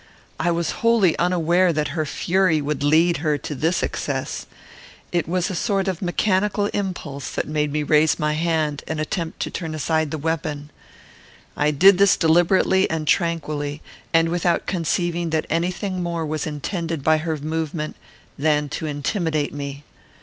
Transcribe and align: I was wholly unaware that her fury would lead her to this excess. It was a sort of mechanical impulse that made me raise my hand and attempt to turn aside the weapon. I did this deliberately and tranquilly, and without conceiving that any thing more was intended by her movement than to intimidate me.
I 0.39 0.49
was 0.49 0.71
wholly 0.81 1.15
unaware 1.19 1.71
that 1.71 1.89
her 1.89 2.07
fury 2.07 2.59
would 2.59 2.81
lead 2.83 3.17
her 3.17 3.37
to 3.37 3.53
this 3.53 3.83
excess. 3.83 4.47
It 5.11 5.27
was 5.29 5.51
a 5.51 5.55
sort 5.55 5.87
of 5.87 6.01
mechanical 6.01 6.71
impulse 6.73 7.29
that 7.33 7.47
made 7.47 7.71
me 7.71 7.83
raise 7.83 8.17
my 8.17 8.33
hand 8.33 8.83
and 8.87 8.99
attempt 8.99 9.41
to 9.41 9.51
turn 9.51 9.75
aside 9.75 10.09
the 10.09 10.17
weapon. 10.17 10.71
I 11.55 11.69
did 11.69 11.99
this 11.99 12.17
deliberately 12.17 12.89
and 12.89 13.07
tranquilly, 13.07 13.83
and 14.11 14.29
without 14.29 14.65
conceiving 14.65 15.29
that 15.29 15.45
any 15.51 15.69
thing 15.69 16.01
more 16.01 16.25
was 16.25 16.47
intended 16.47 17.03
by 17.03 17.17
her 17.17 17.37
movement 17.37 17.95
than 18.39 18.69
to 18.69 18.87
intimidate 18.87 19.53
me. 19.53 19.83